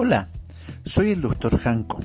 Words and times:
Hola, 0.00 0.28
soy 0.84 1.10
el 1.10 1.22
doctor 1.22 1.58
Janco, 1.58 1.98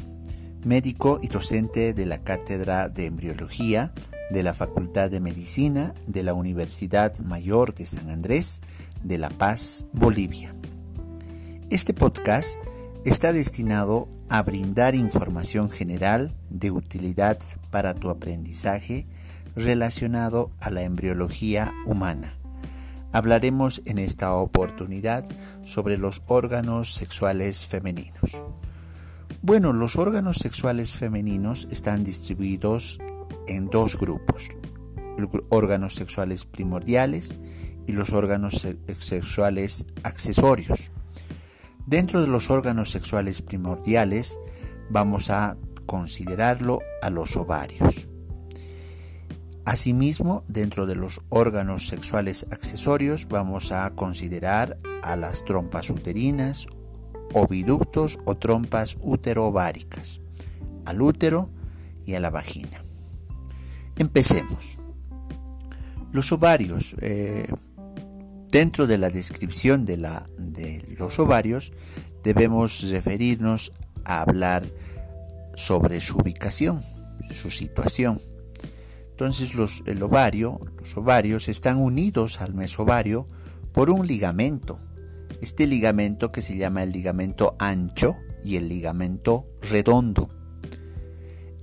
médico 0.66 1.20
y 1.22 1.28
docente 1.28 1.94
de 1.94 2.08
la 2.08 2.24
Cátedra 2.24 2.90
de 2.90 3.06
Embriología 3.06 3.94
de 4.32 4.42
la 4.42 4.56
Facultad 4.56 5.12
de 5.12 5.20
Medicina 5.20 5.94
de 6.08 6.24
la 6.24 6.34
Universidad 6.34 7.16
Mayor 7.20 7.76
de 7.76 7.86
San 7.86 8.10
Andrés 8.10 8.62
de 9.04 9.20
La 9.20 9.30
Paz, 9.30 9.86
Bolivia. 9.94 10.56
Este 11.70 11.94
podcast 11.94 12.56
está 13.06 13.32
destinado 13.32 14.10
a 14.28 14.42
brindar 14.42 14.96
información 14.96 15.70
general 15.70 16.34
de 16.50 16.72
utilidad 16.72 17.38
para 17.70 17.94
tu 17.94 18.10
aprendizaje 18.10 19.06
relacionado 19.56 20.50
a 20.62 20.72
la 20.72 20.82
embriología 20.82 21.72
humana 21.86 22.40
Hablaremos 23.14 23.84
en 23.86 24.00
esta 24.00 24.34
oportunidad 24.34 25.24
sobre 25.64 26.00
los 26.00 26.24
órganos 26.26 26.96
sexuales 26.96 27.66
femeninos. 27.66 28.44
Bueno, 29.44 29.72
los 29.72 29.98
órganos 29.98 30.38
sexuales 30.38 30.96
femeninos 30.96 31.68
están 31.70 32.04
distribuidos 32.04 33.00
en 33.48 33.70
dos 33.70 34.00
grupos, 34.00 34.50
órganos 35.50 35.94
sexuales 35.94 36.46
primordiales 36.46 37.36
y 37.86 37.94
los 37.94 38.14
órganos 38.14 38.68
sexuales 39.00 39.86
accesorios. 40.02 40.92
Dentro 41.86 42.20
de 42.20 42.28
los 42.28 42.50
órganos 42.50 42.90
sexuales 42.90 43.44
primordiales 43.44 44.40
vamos 44.90 45.30
a 45.30 45.56
considerarlo 45.86 46.80
a 47.04 47.12
los 47.12 47.36
ovarios. 47.36 48.08
Asimismo, 49.66 50.44
dentro 50.50 50.86
de 50.86 50.96
los 50.96 51.22
órganos 51.30 51.88
sexuales 51.88 52.48
accesorios 52.52 53.28
vamos 53.30 53.72
a 53.72 53.90
considerar 53.96 54.78
a 55.02 55.16
las 55.16 55.46
trompas 55.46 55.90
uterinas, 55.90 56.68
oviductos 57.34 58.20
o 58.26 58.36
trompas 58.36 58.98
uterováricas, 59.02 60.20
al 60.86 61.02
útero 61.02 61.50
y 62.06 62.16
a 62.16 62.20
la 62.20 62.30
vagina. 62.30 62.84
Empecemos. 63.96 64.80
Los 66.12 66.32
ovarios. 66.34 66.96
Eh, 67.00 67.48
dentro 68.52 68.86
de 68.86 68.98
la 68.98 69.10
descripción 69.10 69.86
de, 69.86 69.98
los 70.98 71.20
ovarios 71.20 71.72
debemos 72.22 72.90
referirnos 72.90 73.72
a 74.04 74.22
hablar 74.22 74.66
sobre 75.56 76.02
su 76.02 76.18
ubicación, 76.18 76.82
su 77.32 77.50
situación 77.50 78.20
entonces 79.14 79.54
los, 79.54 79.84
el 79.86 80.02
ovario, 80.02 80.60
los 80.80 80.98
ovarios 80.98 81.48
están 81.48 81.78
unidos 81.78 82.42
al 82.42 82.56
mesovario 82.56 83.28
por 83.72 83.92
un 83.92 84.08
ligamento. 84.08 84.80
Este 85.40 85.68
ligamento 85.68 86.32
que 86.32 86.42
se 86.42 86.58
llama 86.58 86.82
el 86.82 86.92
ligamento 86.92 87.56
ancho 87.60 88.18
y 88.44 88.56
el 88.56 88.68
ligamento 88.68 89.46
redondo. 89.70 90.30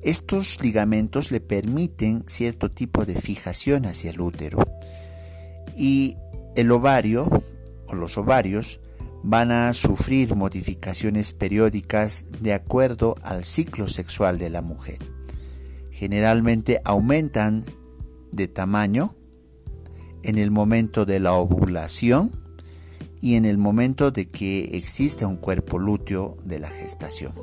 Estos 0.00 0.62
ligamentos 0.62 1.32
le 1.32 1.40
permiten 1.40 2.22
cierto 2.28 2.70
tipo 2.70 3.04
de 3.04 3.16
fijación 3.16 3.84
hacia 3.84 4.12
el 4.12 4.20
útero. 4.20 4.58
Y 5.76 6.16
el 6.54 6.70
ovario 6.70 7.28
o 7.88 7.96
los 7.96 8.16
ovarios 8.16 8.78
van 9.24 9.50
a 9.50 9.74
sufrir 9.74 10.36
modificaciones 10.36 11.32
periódicas 11.32 12.26
de 12.40 12.54
acuerdo 12.54 13.16
al 13.22 13.44
ciclo 13.44 13.88
sexual 13.88 14.38
de 14.38 14.50
la 14.50 14.62
mujer 14.62 15.00
generalmente 16.00 16.80
aumentan 16.86 17.62
de 18.32 18.48
tamaño 18.48 19.14
en 20.22 20.38
el 20.38 20.50
momento 20.50 21.04
de 21.04 21.20
la 21.20 21.34
ovulación 21.34 22.40
y 23.20 23.34
en 23.34 23.44
el 23.44 23.58
momento 23.58 24.10
de 24.10 24.26
que 24.26 24.78
existe 24.78 25.26
un 25.26 25.36
cuerpo 25.36 25.78
lúteo 25.78 26.38
de 26.42 26.58
la 26.58 26.70
gestación. 26.70 27.34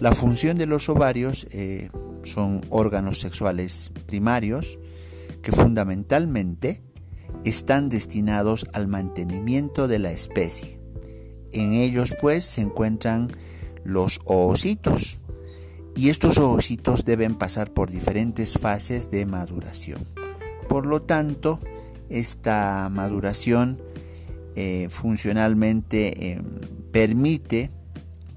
La 0.00 0.12
función 0.12 0.58
de 0.58 0.66
los 0.66 0.88
ovarios 0.88 1.46
eh, 1.52 1.88
son 2.24 2.66
órganos 2.68 3.20
sexuales 3.20 3.92
primarios 4.06 4.80
que 5.40 5.52
fundamentalmente 5.52 6.82
están 7.44 7.88
destinados 7.88 8.66
al 8.72 8.88
mantenimiento 8.88 9.86
de 9.86 10.00
la 10.00 10.10
especie. 10.10 10.80
En 11.52 11.74
ellos 11.74 12.12
pues 12.20 12.44
se 12.44 12.62
encuentran 12.62 13.30
los 13.84 14.18
oocitos, 14.24 15.20
y 15.94 16.08
estos 16.10 16.38
ovocitos 16.38 17.04
deben 17.04 17.36
pasar 17.36 17.72
por 17.72 17.90
diferentes 17.90 18.54
fases 18.54 19.10
de 19.10 19.26
maduración. 19.26 20.04
Por 20.68 20.86
lo 20.86 21.02
tanto, 21.02 21.60
esta 22.08 22.88
maduración 22.90 23.80
eh, 24.54 24.88
funcionalmente 24.90 26.32
em, 26.32 26.44
permite 26.92 27.70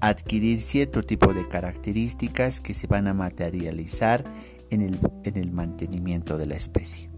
adquirir 0.00 0.60
cierto 0.60 1.02
tipo 1.02 1.32
de 1.32 1.48
características 1.48 2.60
que 2.60 2.74
se 2.74 2.86
van 2.86 3.06
a 3.06 3.14
materializar 3.14 4.24
en 4.70 4.82
el, 4.82 4.98
en 5.24 5.36
el 5.36 5.52
mantenimiento 5.52 6.38
de 6.38 6.46
la 6.46 6.54
especie. 6.54 7.10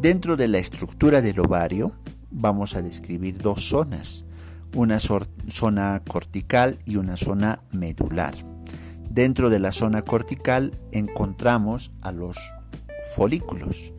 Dentro 0.00 0.36
de 0.36 0.48
la 0.48 0.58
estructura 0.58 1.22
del 1.22 1.40
ovario 1.40 1.92
vamos 2.30 2.76
a 2.76 2.82
describir 2.82 3.38
dos 3.38 3.68
zonas, 3.68 4.24
una 4.74 4.98
zona 5.00 6.02
cortical 6.06 6.78
y 6.84 6.96
una 6.96 7.16
zona 7.16 7.62
medular. 7.72 8.34
Dentro 9.16 9.48
de 9.48 9.60
la 9.60 9.72
zona 9.72 10.02
cortical 10.02 10.78
encontramos 10.92 11.90
a 12.02 12.12
los 12.12 12.36
folículos 13.14 13.94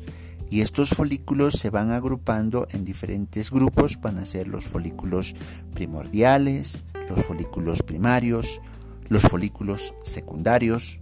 y 0.47 0.61
estos 0.61 0.89
folículos 0.89 1.55
se 1.55 1.71
van 1.71 1.89
agrupando 1.89 2.67
en 2.69 2.83
diferentes 2.83 3.49
grupos, 3.49 3.99
van 3.99 4.19
a 4.19 4.27
ser 4.27 4.47
los 4.47 4.65
folículos 4.65 5.35
primordiales, 5.73 6.85
los 7.09 7.25
folículos 7.25 7.81
primarios, 7.81 8.61
los 9.09 9.23
folículos 9.23 9.95
secundarios, 10.03 10.99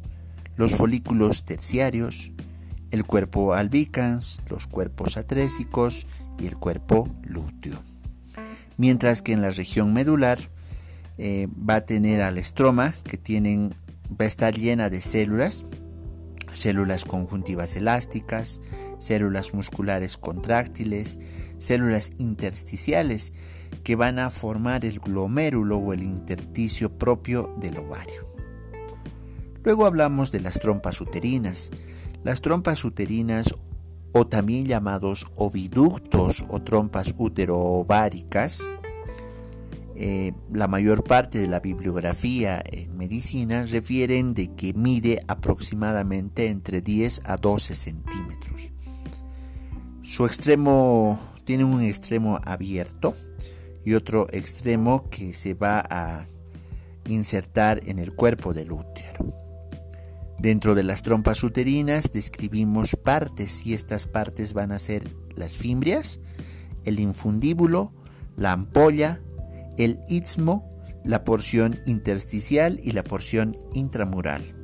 los 0.56 0.78
folículos 0.78 1.44
terciarios, 1.44 2.32
el 2.92 3.04
cuerpo 3.04 3.54
albicans, 3.54 4.40
los 4.50 4.66
cuerpos 4.68 5.18
atrésicos 5.18 6.08
y 6.40 6.48
el 6.48 6.56
cuerpo 6.56 7.14
lúteo. 7.22 7.84
Mientras 8.78 9.22
que 9.22 9.34
en 9.34 9.42
la 9.42 9.50
región 9.50 9.92
medular 9.94 10.40
eh, 11.18 11.50
va 11.70 11.76
a 11.76 11.82
tener 11.82 12.22
al 12.22 12.38
estroma 12.38 12.94
que 13.04 13.18
tienen 13.18 13.76
va 14.10 14.26
a 14.26 14.28
estar 14.28 14.56
llena 14.56 14.90
de 14.90 15.02
células, 15.02 15.66
células 16.54 17.06
conjuntivas 17.06 17.76
elásticas, 17.76 18.62
células 19.00 19.54
musculares 19.54 20.18
contráctiles, 20.18 21.20
células 21.58 22.14
intersticiales 22.18 23.34
que 23.84 23.96
van 23.96 24.20
a 24.20 24.30
formar 24.30 24.86
el 24.86 25.00
glomérulo 25.00 25.78
o 25.78 25.94
el 25.94 26.04
intersticio 26.04 26.98
propio 26.98 27.54
del 27.60 27.78
ovario. 27.78 28.28
Luego 29.64 29.86
hablamos 29.86 30.32
de 30.32 30.42
las 30.42 30.60
trompas 30.60 31.02
uterinas. 31.02 31.72
Las 32.24 32.42
trompas 32.42 32.86
uterinas 32.86 33.54
o 34.14 34.28
también 34.28 34.66
llamados 34.66 35.28
oviductos 35.36 36.46
o 36.50 36.62
trompas 36.62 37.14
uteroováricas 37.18 38.68
eh, 39.98 40.34
la 40.52 40.68
mayor 40.68 41.04
parte 41.04 41.38
de 41.38 41.48
la 41.48 41.62
bibliografía 41.62 42.62
en 42.66 42.98
medicina 42.98 43.66
refieren 43.66 44.34
de 44.34 44.54
que 44.54 44.74
mide 44.74 45.24
aproximadamente 45.28 46.50
entre 46.50 46.82
10 46.82 47.22
a 47.26 47.38
12 47.38 47.76
centímetros. 47.76 48.74
Su 50.04 50.26
extremo 50.26 51.20
tiene 51.46 51.64
un 51.64 51.82
extremo 51.82 52.40
abierto 52.44 53.14
y 53.86 53.94
otro 53.94 54.28
extremo 54.32 55.10
que 55.10 55.34
se 55.34 55.54
va 55.54 55.84
a 55.90 56.26
insertar 57.08 57.82
en 57.86 58.00
el 58.00 58.14
cuerpo 58.14 58.54
del 58.54 58.72
útero. 58.72 59.34
Dentro 60.40 60.76
de 60.76 60.84
las 60.84 61.02
trompas 61.02 61.44
uterinas 61.44 62.12
describimos 62.12 62.98
partes 62.98 63.66
y 63.66 63.74
estas 63.74 64.08
partes 64.08 64.54
van 64.54 64.74
a 64.74 64.80
ser 64.80 65.10
las 65.36 65.56
fimbrias, 65.56 66.20
el 66.84 67.00
infundíbulo, 67.00 67.94
la 68.36 68.52
ampolla, 68.52 69.22
el 69.78 70.00
istmo, 70.08 70.72
la 71.04 71.24
porción 71.24 71.80
intersticial 71.86 72.80
y 72.82 72.92
la 72.92 73.04
porción 73.04 73.58
intramural. 73.74 74.56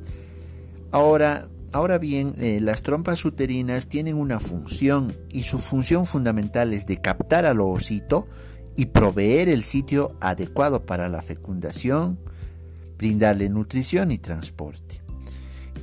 Ahora, 0.90 1.48
ahora 1.72 1.98
bien, 1.98 2.34
eh, 2.38 2.60
las 2.60 2.82
trompas 2.82 3.24
uterinas 3.24 3.88
tienen 3.88 4.16
una 4.16 4.40
función 4.40 5.16
y 5.30 5.44
su 5.44 5.58
función 5.58 6.06
fundamental 6.06 6.72
es 6.72 6.86
de 6.86 6.98
captar 6.98 7.46
al 7.46 7.60
ovocito 7.60 8.26
y 8.76 8.86
proveer 8.86 9.48
el 9.48 9.62
sitio 9.62 10.16
adecuado 10.20 10.84
para 10.84 11.08
la 11.08 11.22
fecundación, 11.22 12.18
brindarle 12.98 13.48
nutrición 13.48 14.12
y 14.12 14.18
transporte. 14.18 15.02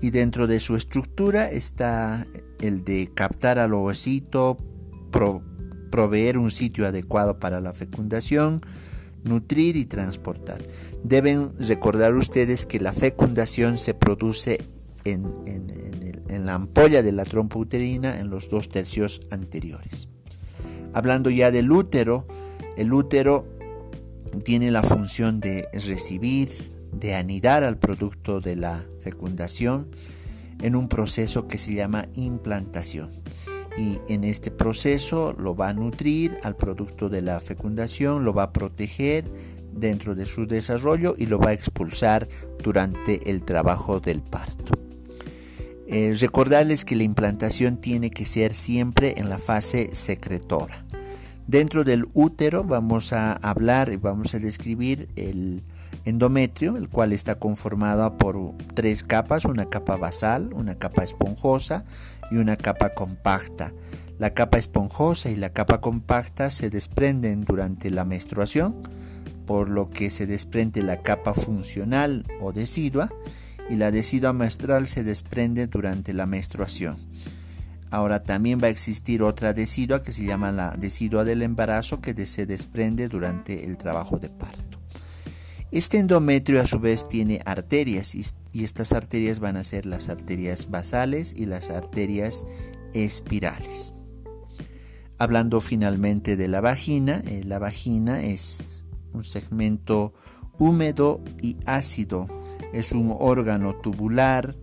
Y 0.02 0.12
dentro 0.12 0.48
de 0.48 0.60
su 0.60 0.76
estructura 0.76 1.50
está 1.50 2.26
el 2.62 2.84
de 2.84 3.12
captar 3.14 3.60
al 3.60 3.74
ovocito, 3.74 4.58
proveer 5.92 6.38
un 6.38 6.52
sitio 6.52 6.88
adecuado 6.88 7.40
para 7.40 7.60
la 7.60 7.74
fecundación, 7.74 8.62
nutrir 9.24 9.76
y 9.76 9.86
transportar. 9.86 10.64
Deben 11.04 11.52
recordar 11.60 12.16
ustedes 12.16 12.66
que 12.66 12.80
la 12.80 12.94
fecundación 12.94 13.78
se 13.78 13.94
produce 13.94 14.64
en, 15.06 15.26
la 16.46 16.54
ampolla 16.54 17.04
de 17.04 17.12
la 17.12 17.26
trompa 17.26 17.60
uterina 17.60 18.20
en 18.20 18.30
los 18.30 18.50
dos 18.50 18.70
tercios 18.70 19.22
anteriores. 19.32 20.08
Hablando 20.94 21.30
ya 21.30 21.52
del 21.52 21.72
útero, 21.72 22.26
el 22.78 22.94
útero 22.94 23.46
tiene 24.44 24.72
la 24.72 24.84
función 24.84 25.40
de 25.40 25.68
recibir, 25.74 26.50
de 26.94 27.16
anidar 27.16 27.64
al 27.64 27.78
producto 27.78 28.42
de 28.42 28.56
la 28.56 28.86
fecundación 29.02 29.90
en 30.62 30.76
un 30.76 30.88
proceso 30.88 31.48
que 31.48 31.58
se 31.58 31.74
llama 31.74 32.08
implantación. 32.16 33.12
Y 33.80 34.02
en 34.10 34.26
este 34.26 34.52
proceso 34.52 35.34
lo 35.40 35.56
va 35.56 35.70
a 35.70 35.74
nutrir 35.74 36.38
al 36.44 36.58
producto 36.58 37.08
de 37.08 37.22
la 37.22 37.40
fecundación, 37.40 38.26
lo 38.26 38.34
va 38.34 38.44
a 38.44 38.52
proteger 38.52 39.24
dentro 39.72 40.16
de 40.16 40.26
su 40.26 40.48
desarrollo 40.48 41.16
y 41.18 41.28
lo 41.28 41.40
va 41.40 41.52
a 41.52 41.54
expulsar 41.54 42.28
durante 42.62 43.32
el 43.32 43.44
trabajo 43.44 44.02
del 44.02 44.22
parto. 44.22 44.74
Eh, 45.88 46.14
recordarles 46.20 46.84
que 46.84 46.98
la 46.98 47.04
implantación 47.04 47.78
tiene 47.78 48.10
que 48.10 48.26
ser 48.26 48.54
siempre 48.54 49.14
en 49.16 49.30
la 49.30 49.40
fase 49.40 49.96
secretora. 49.96 50.84
Dentro 51.48 51.86
del 51.86 52.06
útero 52.14 52.66
vamos 52.66 53.14
a 53.14 53.32
hablar 53.32 53.94
y 53.94 53.96
vamos 53.96 54.36
a 54.36 54.40
describir 54.40 55.08
el 55.16 55.64
endometrio, 56.04 56.76
el 56.76 56.90
cual 56.90 57.14
está 57.14 57.36
conformado 57.36 58.18
por 58.18 58.38
tres 58.74 59.06
capas, 59.06 59.46
una 59.46 59.70
capa 59.70 59.96
basal, 59.96 60.50
una 60.54 60.76
capa 60.76 61.04
esponjosa 61.06 61.86
y 62.32 62.38
una 62.38 62.56
capa 62.56 62.94
compacta. 62.94 63.74
La 64.18 64.34
capa 64.34 64.58
esponjosa 64.58 65.30
y 65.30 65.36
la 65.36 65.52
capa 65.52 65.80
compacta 65.80 66.52
se 66.52 66.70
desprenden 66.70 67.46
durante 67.46 67.90
la 67.90 68.06
menstruación, 68.06 68.76
por 69.46 69.70
lo 69.70 69.90
que 69.90 70.10
se 70.10 70.28
desprende 70.28 70.84
la 70.84 71.02
capa 71.02 71.34
funcional 71.34 72.26
o 72.40 72.52
decidua 72.52 73.10
y 73.70 73.76
la 73.76 73.92
decidua 73.92 74.34
menstrual 74.34 74.88
se 74.88 75.04
desprende 75.04 75.68
durante 75.68 76.14
la 76.14 76.26
menstruación. 76.26 76.98
Ahora 77.92 78.24
también 78.24 78.60
va 78.62 78.68
a 78.68 78.72
existir 78.72 79.24
otra 79.24 79.54
decidua 79.54 80.04
que 80.04 80.12
se 80.12 80.26
llama 80.26 80.52
la 80.52 80.76
decidua 80.78 81.24
del 81.24 81.42
embarazo 81.42 82.02
que 82.02 82.14
se 82.28 82.46
desprende 82.46 83.08
durante 83.08 83.66
el 83.66 83.78
trabajo 83.78 84.20
de 84.20 84.30
parto. 84.30 84.69
Este 85.72 86.00
endometrio 86.00 86.62
a 86.62 86.66
su 86.66 86.80
vez 86.80 87.08
tiene 87.08 87.42
arterias 87.46 88.16
y, 88.16 88.26
estas 88.64 88.92
arterias 88.92 89.40
van 89.40 89.56
a 89.56 89.64
ser 89.64 89.86
las 89.86 90.10
arterias 90.10 90.72
basales 90.72 91.36
y 91.38 91.46
las 91.46 91.70
arterias 91.70 92.48
espirales. 92.94 93.94
Hablando 95.20 95.62
finalmente 95.62 96.38
de 96.38 96.48
la 96.48 96.60
vagina, 96.60 97.22
eh, 97.28 97.44
la 97.46 97.60
vagina 97.60 98.24
es 98.24 98.84
un 99.14 99.24
segmento 99.24 100.14
húmedo 100.58 101.22
y 101.40 101.58
ácido 101.68 102.28
es 102.74 102.92
un 102.92 103.16
órgano 103.18 103.76
tubular 103.76 104.56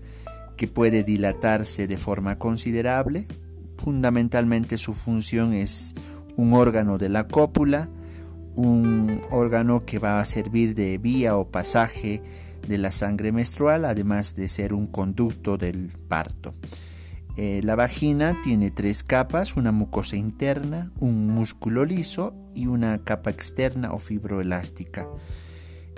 que 0.56 0.66
puede 0.66 1.04
dilatarse 1.04 1.86
de 1.86 1.98
forma 1.98 2.36
considerable. 2.38 3.28
Fundamentalmente 3.76 4.76
su 4.76 4.92
función 4.92 5.52
es 5.52 5.94
un 6.36 6.52
órgano 6.52 6.98
de 6.98 7.10
la 7.10 7.28
cópula, 7.28 7.88
un 8.56 9.20
órgano 9.30 9.84
que 9.84 9.98
va 9.98 10.20
a 10.20 10.24
servir 10.24 10.74
de 10.74 10.98
vía 10.98 11.36
o 11.36 11.50
pasaje 11.50 12.22
de 12.66 12.78
la 12.78 12.90
sangre 12.90 13.30
menstrual, 13.30 13.84
además 13.84 14.34
de 14.34 14.48
ser 14.48 14.74
un 14.74 14.86
conducto 14.86 15.56
del 15.56 15.92
parto. 16.08 16.54
Eh, 17.36 17.60
la 17.62 17.74
vagina 17.76 18.40
tiene 18.42 18.70
tres 18.70 19.02
capas, 19.02 19.56
una 19.56 19.70
mucosa 19.70 20.16
interna, 20.16 20.90
un 20.98 21.28
músculo 21.28 21.84
liso 21.84 22.34
y 22.54 22.66
una 22.66 23.04
capa 23.04 23.30
externa 23.30 23.92
o 23.92 23.98
fibroelástica. 23.98 25.06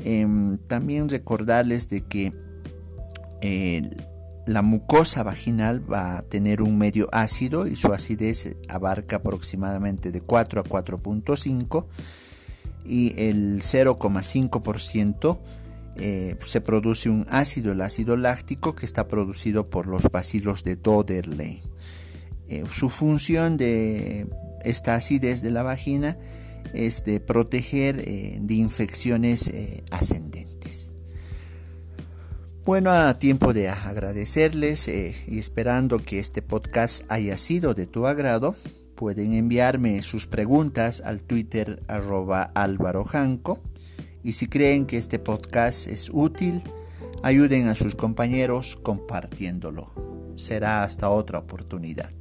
Em, 0.05 0.59
también 0.59 1.09
recordarles 1.09 1.89
de 1.89 2.03
que 2.03 2.33
eh, 3.41 3.89
la 4.47 4.63
mucosa 4.63 5.23
vaginal 5.23 5.81
va 5.91 6.19
a 6.19 6.23
tener 6.23 6.61
un 6.61 6.77
medio 6.77 7.09
ácido 7.13 7.69
y 7.69 7.77
su 7.77 7.93
acidez 7.93 8.57
abarca 8.69 9.17
aproximadamente 9.17 10.11
de 10.11 10.21
4 10.21 10.61
a 10.61 10.65
4.5 10.65 11.87
y 12.89 13.15
el 13.21 13.61
0,5% 13.61 15.39
eh, 16.01 16.37
se 16.45 16.61
produce 16.61 17.11
un 17.11 17.27
ácido, 17.29 17.73
el 17.73 17.81
ácido 17.81 18.17
láctico 18.17 18.75
que 18.75 18.87
está 18.87 19.09
producido 19.09 19.69
por 19.69 19.87
los 19.87 20.05
bacilos 20.05 20.63
de 20.63 20.77
Doderley. 20.77 21.61
Eh, 22.49 22.65
su 22.73 22.89
función 22.89 23.57
de 23.57 24.29
esta 24.63 24.95
acidez 24.95 25.43
de 25.43 25.51
la 25.51 25.65
vagina 25.65 26.17
es 26.73 27.05
de 27.05 27.19
proteger 27.19 28.01
eh, 28.07 28.39
de 28.41 28.55
infecciones 28.55 29.53
ascendentes. 29.91 30.95
Bueno, 32.65 32.91
a 32.91 33.19
tiempo 33.19 33.53
de 33.53 33.69
agradecerles 33.69 34.89
y 34.89 35.39
esperando 35.39 35.99
que 36.01 36.19
este 36.19 36.43
podcast 36.43 37.03
haya 37.09 37.39
sido 37.39 37.73
de 37.73 37.87
tu 37.87 38.07
agrado, 38.07 38.55
pueden 38.99 39.33
enviarme 39.33 40.03
sus 40.03 40.27
preguntas 40.27 41.01
al 41.07 41.21
Twitter 41.21 41.81
arroba 41.87 42.51
y 44.25 44.33
si 44.33 44.49
creen 44.49 44.87
que 44.87 44.97
este 44.97 45.21
podcast 45.21 45.87
es 45.87 46.11
útil, 46.13 46.65
ayuden 47.23 47.69
a 47.69 47.77
sus 47.77 47.95
compañeros 47.95 48.77
compartiéndolo. 48.83 49.93
Será 50.35 50.83
hasta 50.83 51.11
otra 51.11 51.39
oportunidad. 51.39 52.18